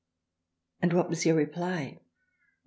[0.81, 1.99] and what was your reply?